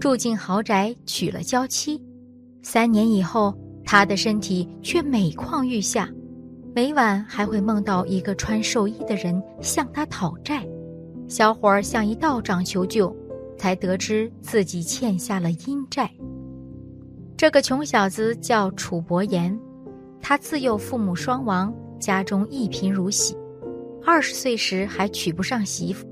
[0.00, 2.02] 住进豪宅，娶了娇妻。
[2.62, 3.54] 三年以后，
[3.84, 6.08] 他的身体却每况愈下，
[6.74, 10.66] 每晚还会梦到一个穿寿衣的人向他讨债。
[11.28, 13.14] 小伙儿向一道长求救，
[13.58, 16.10] 才得知自己欠下了阴债。
[17.36, 19.56] 这个穷小子叫楚伯言，
[20.18, 23.36] 他自幼父母双亡，家中一贫如洗。
[24.02, 26.06] 二十岁时还娶不上媳妇，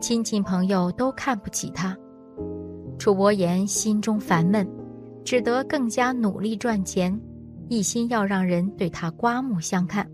[0.00, 1.94] 亲戚朋友都看不起他。
[3.02, 4.64] 楚伯言心中烦闷，
[5.24, 7.20] 只得更加努力赚钱，
[7.68, 10.08] 一心要让人对他刮目相看。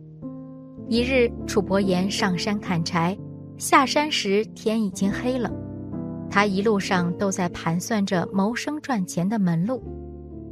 [0.88, 3.14] 一日，楚伯言上山砍柴，
[3.58, 5.52] 下山时天已经黑了。
[6.30, 9.82] 他一路上都在盘算着谋生赚钱的门路，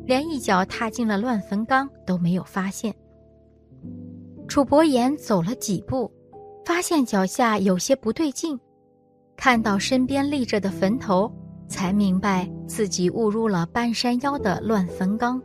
[0.05, 2.95] 连一脚踏进了乱坟岗都没有发现。
[4.47, 6.13] 楚伯言走了几步。
[6.67, 8.61] 发现脚下有些不对劲，
[9.39, 11.33] 看到身边立着的坟头，
[11.69, 15.41] 才明白自己误入了半山腰的乱坟岗。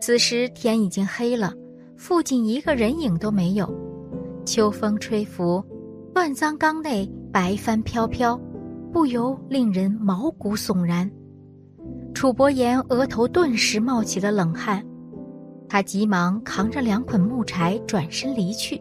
[0.00, 1.52] 此时天已经黑了，
[1.96, 3.72] 附近一个人影都没有。
[4.44, 5.62] 秋风吹拂，
[6.14, 8.40] 乱葬岗内白帆飘飘，
[8.92, 11.08] 不由令人毛骨悚然。
[12.14, 14.84] 楚伯言额头顿时冒起了冷汗，
[15.68, 18.80] 他急忙扛着两捆木柴转身离去。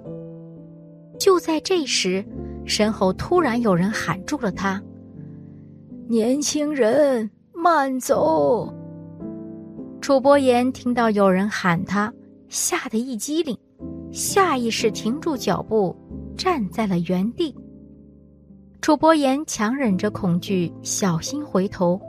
[1.20, 2.26] 就在这时，
[2.66, 4.82] 身后突然有人喊住了他
[6.12, 8.74] ：“年轻人，慢走！”
[10.02, 12.12] 楚伯言听到有人喊他，
[12.48, 13.56] 吓得一激灵，
[14.12, 15.96] 下意识停住脚步，
[16.36, 17.56] 站在了原地。
[18.82, 22.02] 楚伯言强忍着恐惧，小心回头，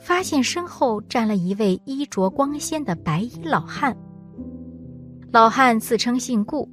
[0.00, 3.94] 发现身后站了一位衣着光鲜的白衣老汉。
[5.30, 6.66] 老汉自称姓顾。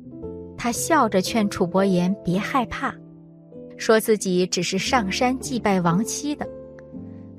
[0.58, 2.96] 他笑着劝楚伯言别害怕，
[3.78, 6.48] 说自己只是上山祭拜亡妻的。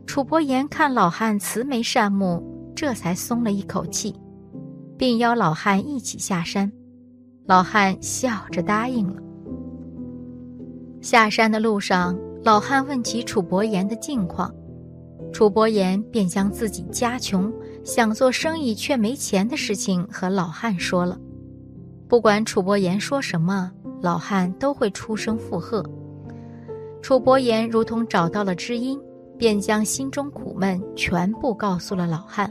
[0.06, 2.42] 楚伯言看老汉慈眉善目，
[2.74, 4.14] 这才松了一口气，
[4.96, 6.70] 并邀老汉一起下山。
[7.46, 9.22] 老汉笑着答应了。
[11.00, 14.52] 下山的路上，老汉问起楚伯言的近况，
[15.32, 17.52] 楚伯言便将自己家穷、
[17.84, 21.18] 想做生意却没钱的事情和老汉说了。
[22.08, 25.84] 不管楚伯言说什么，老汉都会出声附和。
[27.06, 29.00] 楚伯言如同找到了知音，
[29.38, 32.50] 便将心中苦闷全部告诉了老汉。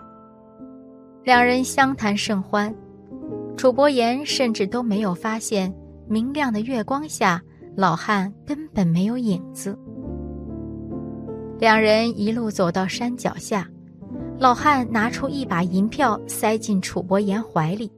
[1.25, 2.73] 两人相谈甚欢，
[3.57, 5.75] 楚伯言甚至都没有发现，
[6.07, 7.43] 明亮的月光下，
[7.75, 9.77] 老汉根本没有影子。
[11.59, 13.69] 两人一路走到山脚下，
[14.39, 17.91] 老汉拿出一把银票塞进楚伯言怀里。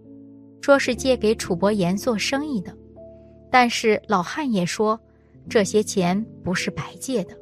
[0.62, 2.76] 说是借给楚伯言做生意的，
[3.52, 5.00] 但是老汉也说，
[5.50, 7.34] 这些钱不是白借的。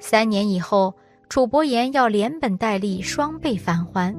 [0.00, 0.94] 三年以后，
[1.28, 4.14] 楚伯言要连本带利双倍返还。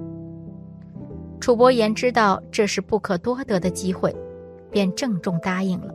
[1.40, 4.16] 楚伯言知道这是不可多得的机会，
[4.70, 5.94] 便郑重答应了。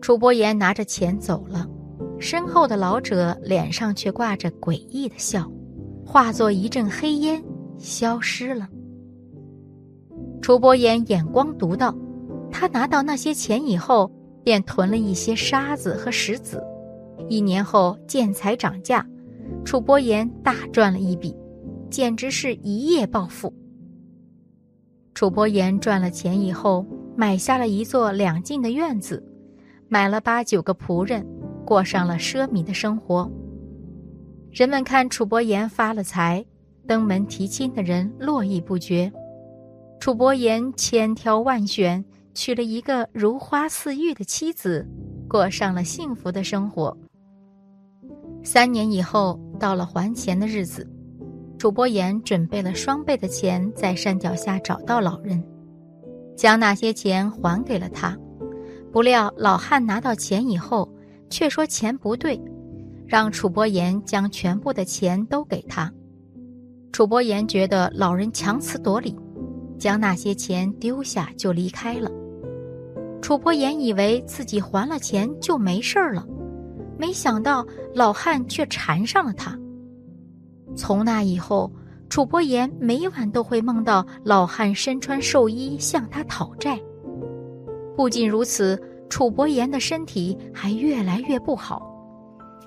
[0.00, 1.68] 楚伯言拿着钱走了，
[2.18, 5.46] 身后的老者脸上却挂着诡异的笑，
[6.04, 7.44] 化作一阵黑烟，
[7.76, 8.66] 消失了。
[10.40, 11.94] 楚伯言眼光独到，
[12.50, 14.10] 他拿到那些钱以后，
[14.50, 16.60] 便囤了一些沙子和石子。
[17.28, 19.06] 一年后建材涨价，
[19.64, 21.36] 楚伯言大赚了一笔，
[21.88, 23.54] 简直是一夜暴富。
[25.14, 26.84] 楚伯言赚了钱以后，
[27.14, 29.24] 买下了一座两进的院子，
[29.86, 31.24] 买了八九个仆人，
[31.64, 33.30] 过上了奢靡的生活。
[34.50, 36.44] 人们看楚伯言发了财，
[36.88, 39.12] 登门提亲的人络绎不绝。
[40.00, 42.04] 楚伯言千挑万选，
[42.40, 44.88] 娶了一个如花似玉的妻子，
[45.28, 46.96] 过上了幸福的生活。
[48.42, 50.90] 三年以后，到了还钱的日子，
[51.58, 55.44] 楚伯言准备了双倍的钱，在山脚下找到老人，
[56.34, 58.16] 将那些钱还给了他。
[58.90, 60.90] 不料老汉拿到钱以后，
[61.28, 62.40] 却说钱不对，
[63.06, 65.92] 让楚伯言将全部的钱都给他。
[66.90, 69.14] 楚伯言觉得老人强词夺理。
[69.78, 72.10] 将那些钱丢下就离开了。
[73.20, 76.26] 楚伯言以为自己还了钱就没事了，
[76.98, 77.64] 没想到
[77.94, 79.58] 老汉却缠上了他。
[80.74, 81.70] 从那以后，
[82.08, 86.80] 楚伯言每晚都会梦到老汉身穿寿衣向他讨债。
[87.96, 91.86] 不仅如此，楚伯言的身体还越来越不好，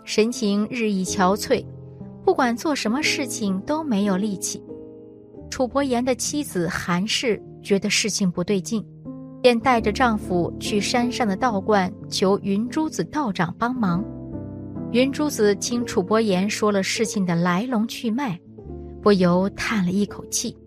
[0.04, 1.66] 神情日益憔悴，
[2.24, 4.64] 不管做什么事情都没有力气。
[5.50, 8.86] 楚伯言的妻子韩氏觉得事情不对劲，
[9.44, 14.02] 便带着丈夫去山上的道观求云珠子道长帮忙。
[14.94, 18.40] 云珠子听楚伯言说了事情的来龙去脉，
[19.02, 20.58] 不由叹了一口气。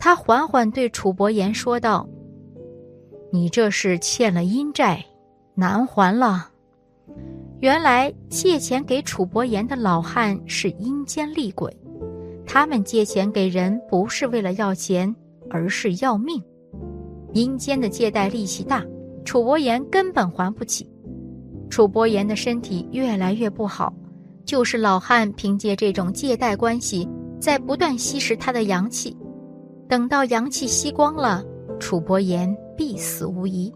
[0.00, 2.08] 他缓缓对楚伯言说道
[3.30, 5.04] ：“你这是欠了阴债，
[5.54, 6.50] 难还了。”
[7.60, 11.72] 原来借钱给楚伯言的老汉是阴间厉鬼，
[12.44, 15.14] 他们借钱给人不是为了要钱，
[15.48, 16.42] 而是要命。
[17.32, 18.84] 阴间的借贷利息大，
[19.24, 20.88] 楚伯言根本还不起。
[21.68, 23.94] 楚伯言的身体越来越不好，
[24.44, 27.08] 就是老汉凭借这种借贷关系，
[27.40, 29.16] 在不断吸食他的阳气。
[29.88, 31.44] 等到阳气吸光了，
[31.78, 33.72] 楚伯言必死无疑。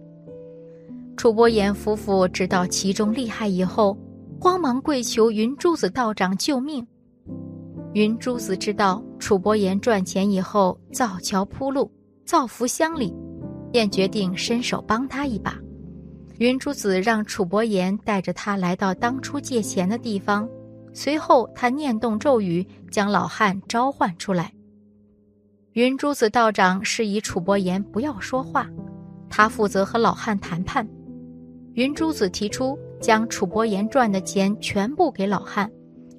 [1.16, 3.96] 楚伯言夫妇知道其中厉害以后，
[4.40, 6.84] 慌忙跪求云珠子道长救命。
[7.92, 11.88] 云珠子知道楚伯言赚钱以后造桥铺路、
[12.26, 13.14] 造福乡里，
[13.75, 15.59] 便决定伸手帮他一把。
[16.38, 20.49] 云珠子让楚伯言带着他来到当初借钱的地方，
[20.93, 24.53] 随后他念动咒语，将老汉召唤出来。
[25.73, 28.71] 云珠子道长示意楚伯言不要说话，
[29.29, 30.87] 他负责和老汉谈判。
[31.73, 35.69] 云珠子提出将楚伯言赚的钱全部给老汉，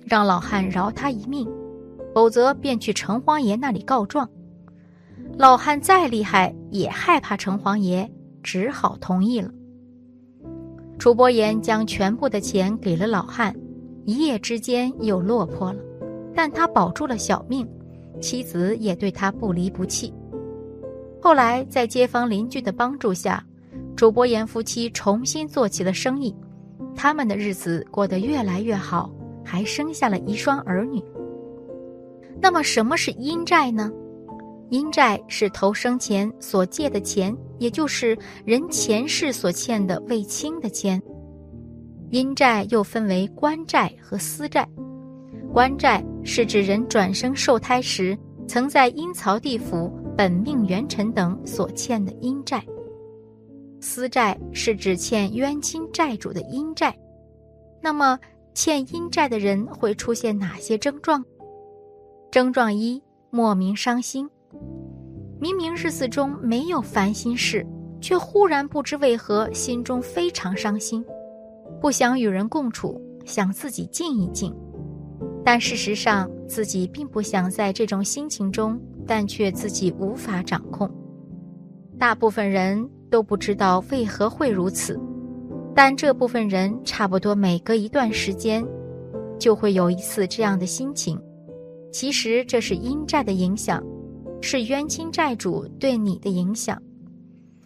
[0.04, 1.48] 让老汉饶他一命，
[2.13, 4.30] 否则便去城隍爷那里告状。
[5.37, 8.09] 老汉再厉害也害怕城隍爷，
[8.41, 9.51] 只好同意了。
[10.97, 13.53] 楚伯言将全部的钱给了老汉，
[14.05, 15.79] 一夜之间又落魄了，
[16.33, 17.67] 但他保住了小命，
[18.21, 20.13] 妻子也对他不离不弃。
[21.21, 23.43] 后来在街坊邻居的帮助下。
[23.97, 26.35] 楚伯言夫妻重新做起了生意，
[26.95, 29.09] 他们的日子过得越来越好，
[29.43, 31.01] 还生下了一双儿女。
[32.41, 33.89] 那么，什么是阴债呢？
[34.69, 41.01] 阴债是头生前所借的钱，也就是人前世所欠的未清的钱。
[42.09, 44.67] 阴债又分为官债和私债。
[45.53, 48.17] 官债是指人转生受胎时，
[48.47, 52.63] 曾在阴曹地府、本命元辰等所欠的阴债。
[53.79, 56.95] 私债是指欠冤亲债主的阴债，
[57.81, 58.19] 那么
[58.53, 61.23] 欠阴债的人会出现哪些症状？
[62.31, 64.27] 症状一：莫名伤心，
[65.39, 67.65] 明明日子中没有烦心事，
[68.01, 71.03] 却忽然不知为何心中非常伤心，
[71.79, 74.55] 不想与人共处，想自己静一静，
[75.43, 80.89] 但事实上自己并不想在这种心情中，但却自己无法掌控。
[81.97, 82.89] 大部分人。
[83.07, 84.99] 都不知道为何会如此，
[85.73, 88.65] 但这部分人差不多每隔一段时间，
[89.39, 91.17] 就会有一次这样的心情。
[91.93, 93.81] 其实这是阴债的影响，
[94.41, 96.81] 是冤亲债主对你的影响。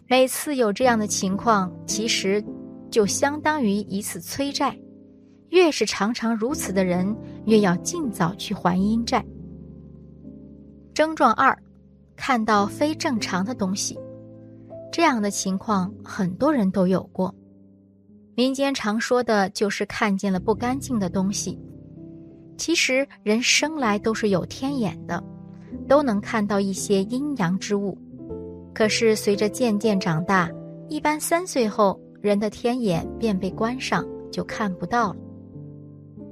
[0.08, 2.44] 每次有这样的情况，其实
[2.90, 4.76] 就相当于一次催债。
[5.50, 9.24] 越是常常如此的人，越要尽早去还阴债。
[10.94, 11.56] 症状二，
[12.16, 13.98] 看到非正常的东西。
[14.92, 17.34] 这样的情况很多人都有过，
[18.34, 21.58] 民间常说的就是看见了不干净的东西。
[22.56, 25.22] 其实人生来都是有天眼的，
[25.88, 27.96] 都能看到一些阴阳之物。
[28.72, 30.50] 可是随着渐渐长大，
[30.88, 35.16] 一般三岁后人的天眼便被关上，就看不到了。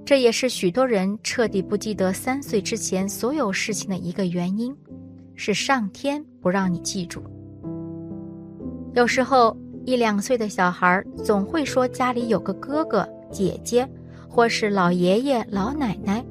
[0.05, 4.75] 这也是许多人彻底不记得三岁之前所有事情的一个原因，
[5.35, 7.23] 是上天不让你记住。
[8.95, 9.55] 有时候，
[9.85, 13.87] 一两岁的小孩总会说家里有个哥哥、姐姐，
[14.29, 16.25] 或是老爷爷、老奶奶。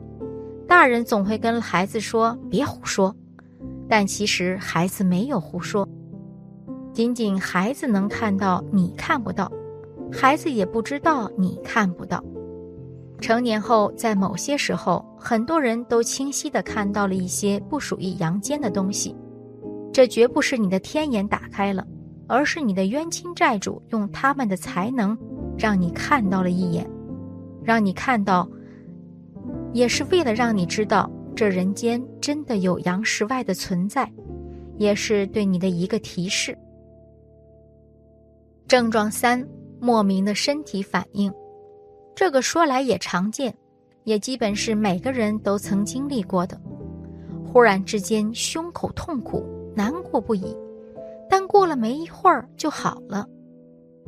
[0.67, 3.15] 大人总会跟孩子说：“别胡说。”
[3.89, 5.87] 但其实孩子没有胡说，
[6.93, 9.51] 仅仅孩子能看到你看不到，
[10.11, 12.23] 孩子也不知道你看不到。
[13.19, 19.15] 成年后，在某些时候，很多人都清晰地看到了一些不属于阳间的东西，
[19.93, 21.85] 这绝不是你的天眼打开了。
[22.29, 25.17] 而是你的冤亲债主用他们的才能，
[25.57, 26.85] 让你看到了一眼，
[27.63, 28.45] 让你看到，
[29.73, 34.11] 也是为了让你知道这人间真的有阳世外的存在，
[34.77, 36.57] 也是对你的一个提示。
[38.67, 39.47] 症状三：
[39.79, 41.31] 莫名的身体反应，
[42.15, 43.53] 这个说来也常见，
[44.03, 46.59] 也基本是每个人都曾经历过的。
[47.45, 49.45] 忽然之间，胸口痛苦，
[49.75, 50.55] 难过不已。
[51.29, 53.27] 但过了没一会儿就好了，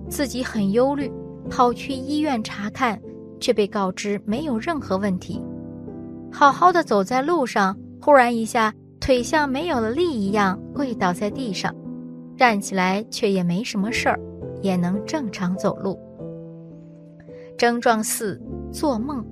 [0.10, 1.12] 自己很忧虑，
[1.50, 3.02] 跑去医院查看，
[3.40, 5.42] 却被告知没有任何问题。
[6.32, 11.74] 好好的走在路上，忽然一下腿像没有了力一样跪倒在地上，
[12.38, 14.20] 站起来却也没什么事儿，
[14.62, 16.00] 也能正常走路。
[17.58, 18.40] 症状四：
[18.72, 19.26] 做梦。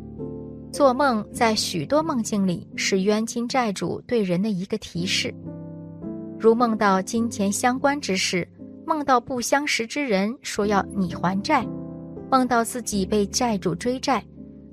[0.70, 5.34] 做梦在许多梦境里是冤亲债主对人的一个提示，
[6.38, 8.48] 如梦到金钱相关之事，
[8.86, 11.66] 梦到不相识之人说要你还债，
[12.30, 14.24] 梦到自己被债主追债，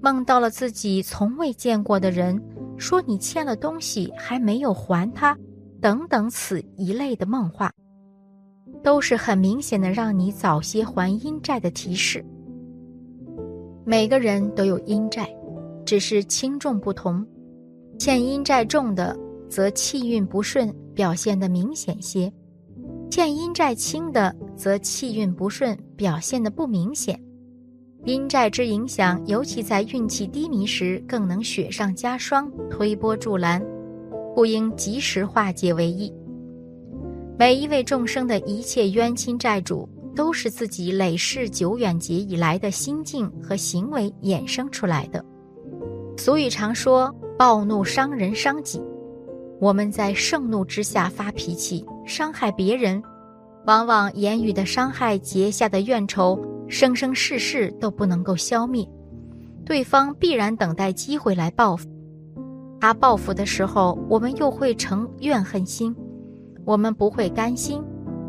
[0.01, 2.41] 梦到了自己从未见过的人
[2.77, 5.37] 说你欠了东西还没有还他，
[5.81, 7.71] 等等此一类的梦话，
[8.83, 12.25] 都是很明显的让你早些还阴债的提示。
[13.85, 15.29] 每个人都有阴债。
[15.87, 17.23] 只是轻重不同，
[17.99, 19.15] 欠阴债重的
[19.51, 22.33] 则气运不顺表现的明显些，
[23.11, 27.21] 欠阴债轻的则气运不顺表现的不明显。
[28.05, 33.65] 阴债之影响，尤其在运气低迷时，更能雪上加霜，推波助澜，
[34.35, 36.13] 不应及时化解为宜。
[37.39, 45.25] 每一位众生的一切冤亲债主，都是自己累世久远劫以来的心境和行为衍生出来的。
[46.19, 48.83] 俗语常说：“暴怒伤人伤己。”
[49.59, 53.03] 我们在盛怒之下发脾气，伤害别人，
[53.67, 58.87] 往往言语的伤害结下的怨仇，生生世世都不能够消灭。
[59.65, 61.89] 对方必然等待机会来报复。
[62.81, 65.95] 他报复的时候，我们又会成怨恨心，
[66.65, 67.83] 我们不会甘心，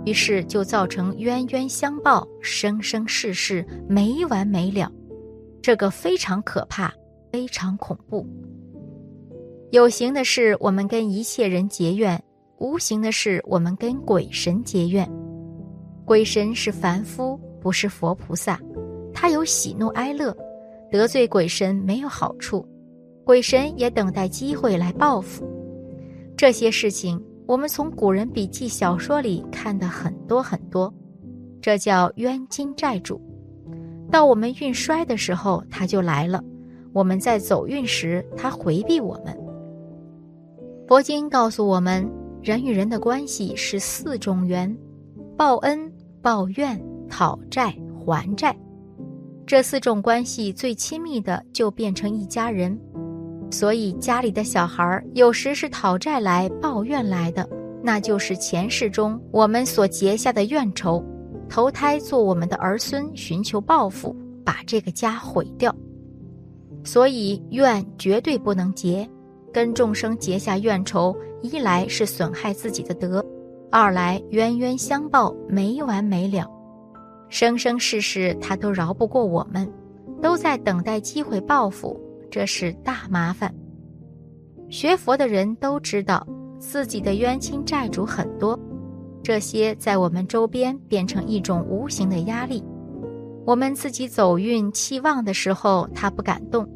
[0.06, 4.92] 于是就造成冤冤相报，生生世世没完没了。
[5.62, 6.94] 这个非常可怕。
[7.32, 8.26] 非常恐怖。
[9.72, 12.24] 有形的是我们跟一切人结怨，
[12.60, 15.06] 无形的是我们跟鬼神结怨。
[16.06, 18.60] 鬼神是凡夫，不是佛菩萨，
[19.12, 20.38] 他有喜怒哀乐，
[20.92, 22.64] 得罪鬼神没有好处，
[23.24, 25.50] 鬼神也等待机会来报复。
[26.38, 30.94] 这些事情我们从古人笔记小说里看的很多很多，
[31.60, 33.20] 这叫冤亲债主。
[34.12, 36.44] 到我们运衰的时候，他就来了。
[36.94, 39.36] 我们在走运时，他回避我们。
[40.88, 42.08] 佛经告诉我们，
[42.44, 44.72] 人与人的关系是四种缘：
[45.36, 45.92] 报恩、
[46.22, 48.56] 报怨、讨债、还债。
[49.46, 52.80] 这四种关系最亲密的，就变成一家人。
[53.52, 57.48] 所以家里的小孩有时是讨债来、抱怨来的，
[57.84, 61.04] 那就是前世中我们所结下的怨仇，
[61.48, 65.74] 投胎做我们的儿孙，寻求报复，把这个家毁掉。
[66.84, 69.08] 所以怨绝对不能结，
[69.54, 73.24] 跟众生结下怨仇，一来是损害自己的德，
[73.72, 76.50] 二来冤冤相报没完没了，
[77.30, 79.72] 生生世世他都饶不过我们，
[80.22, 83.54] 都在等待机会报复，这是大麻烦。
[84.70, 86.26] 学佛的人都知道
[86.60, 88.60] 自己的冤亲债主很多，
[89.24, 92.64] 这些在我们周边变成一种无形的压力。
[93.46, 96.68] 我们自己走运气旺的时候，他不敢动，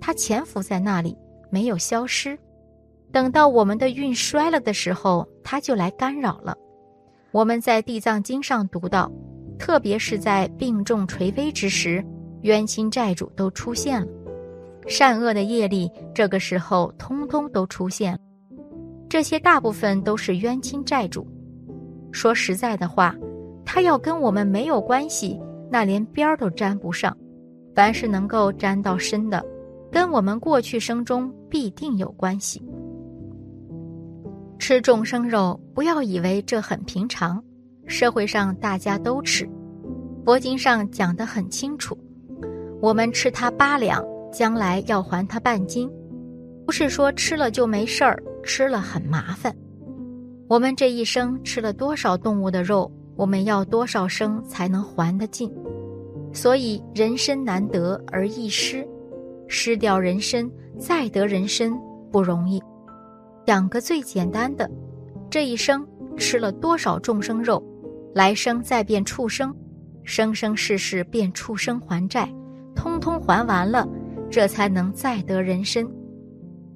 [0.00, 1.16] 他潜伏在那里，
[1.50, 2.36] 没有消失。
[3.12, 6.56] 等到我们的运衰了的时候，他就来干扰了。
[7.30, 9.10] 我们在《地藏经》上读到，
[9.58, 12.04] 特别是在病重垂危之时，
[12.42, 14.08] 冤亲债主都出现了，
[14.86, 18.18] 善恶的业力这个时候通通都出现了。
[19.08, 21.26] 这些大部分都是冤亲债主。
[22.12, 23.14] 说实在的话，
[23.64, 25.40] 他要跟我们没有关系。
[25.68, 27.16] 那连边儿都沾不上，
[27.74, 29.44] 凡是能够沾到身的，
[29.90, 32.62] 跟我们过去生中必定有关系。
[34.60, 37.42] 吃众生肉，不要以为这很平常，
[37.86, 39.48] 社会上大家都吃，
[40.24, 41.96] 佛经上讲得很清楚，
[42.80, 45.90] 我们吃它八两，将来要还它半斤，
[46.64, 49.54] 不是说吃了就没事儿，吃了很麻烦。
[50.48, 52.90] 我们这一生吃了多少动物的肉？
[53.16, 55.50] 我们要多少生才能还得尽？
[56.32, 58.86] 所以人身难得而易失，
[59.48, 61.72] 失掉人身再得人身
[62.12, 62.62] 不容易。
[63.46, 64.70] 讲个最简单的，
[65.30, 67.62] 这一生吃了多少众生肉，
[68.16, 69.54] 来生再变畜生，
[70.02, 72.26] 生生世世变畜生还债，
[72.74, 73.86] 通通还完了，
[74.30, 75.86] 这才能再得人身。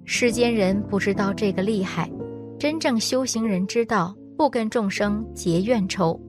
[0.05, 2.11] 世间人不知道这个厉害，
[2.59, 6.21] 真正修行人知道，不跟众生结怨仇。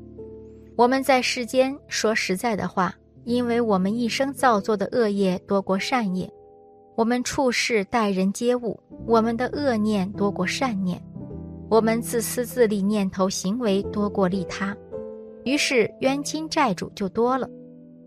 [0.77, 6.31] 我们在世间说实在的话，因为我们一生造作的恶业多过善业，
[6.95, 11.03] 我们处事待人接物，我们的恶念多过善念，
[11.67, 14.73] 我们自私自利念头行为多过利他，
[15.43, 17.49] 于是冤亲债主就多了。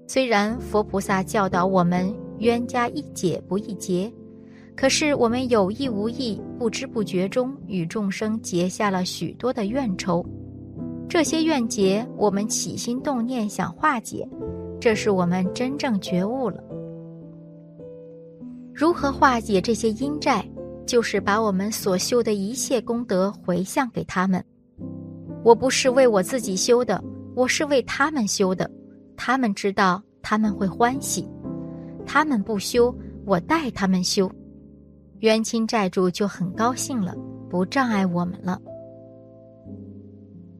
[0.06, 4.12] 虽然佛菩萨教导我们冤家易解不易结，
[4.76, 10.24] 可是我们有意无意、不知不觉中与众生结下了许多的怨仇。
[11.08, 14.28] 这些怨结，我们起心动念想化解，
[14.80, 16.62] 这是我们真正觉悟了。
[18.72, 20.44] 如何化解这些阴债？
[20.86, 24.44] 就是把我们所修的一切功德回向给他们。
[25.42, 27.02] 我不是为我自己修的，
[27.34, 28.70] 我是为他们修的。
[29.16, 31.28] 他们知道他们会欢喜，
[32.06, 34.30] 他们不修，我代他们修。
[35.20, 37.14] 冤亲债主就很高兴了，
[37.48, 38.60] 不障碍我们了。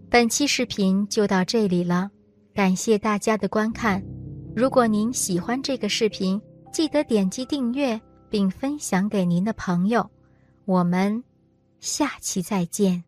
[0.09, 2.11] 本期视频就到这里了，
[2.55, 4.03] 感谢大家的观看。
[4.55, 6.41] 如果您喜欢这个视频，
[6.73, 8.01] 记得点击订阅
[8.31, 10.09] 并分享给您的朋友。
[10.65, 11.23] 我们
[11.81, 13.03] 下期再见。